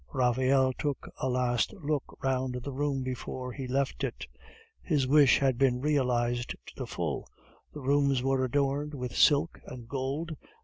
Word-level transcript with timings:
Raphael 0.13 0.73
took 0.73 1.11
a 1.21 1.29
last 1.29 1.73
look 1.73 2.17
round 2.23 2.55
the 2.63 2.71
room 2.71 3.03
before 3.03 3.53
he 3.53 3.67
left 3.67 4.03
it. 4.03 4.25
His 4.81 5.05
wish 5.05 5.37
had 5.37 5.59
been 5.59 5.79
realized 5.79 6.49
to 6.65 6.75
the 6.75 6.87
full. 6.87 7.27
The 7.71 7.81
rooms 7.81 8.23
were 8.23 8.43
adorned 8.43 8.95
with 8.95 9.15
silk 9.15 9.61
and 9.67 9.87
gold. 9.87 10.35